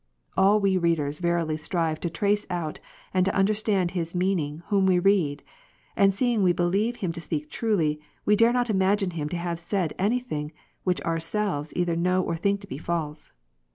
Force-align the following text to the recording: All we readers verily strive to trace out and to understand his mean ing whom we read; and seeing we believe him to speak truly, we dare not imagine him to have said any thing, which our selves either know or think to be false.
All 0.35 0.59
we 0.59 0.77
readers 0.79 1.19
verily 1.19 1.57
strive 1.57 1.99
to 1.99 2.09
trace 2.09 2.47
out 2.49 2.79
and 3.13 3.23
to 3.23 3.35
understand 3.35 3.91
his 3.91 4.15
mean 4.15 4.39
ing 4.39 4.63
whom 4.69 4.87
we 4.87 4.97
read; 4.97 5.43
and 5.95 6.11
seeing 6.11 6.41
we 6.41 6.53
believe 6.53 6.95
him 7.05 7.11
to 7.11 7.21
speak 7.21 7.51
truly, 7.51 7.99
we 8.25 8.35
dare 8.35 8.51
not 8.51 8.67
imagine 8.71 9.11
him 9.11 9.29
to 9.29 9.37
have 9.37 9.59
said 9.59 9.93
any 9.99 10.19
thing, 10.19 10.53
which 10.83 11.01
our 11.05 11.19
selves 11.19 11.71
either 11.75 11.95
know 11.95 12.23
or 12.23 12.35
think 12.35 12.61
to 12.61 12.67
be 12.67 12.79
false. 12.79 13.31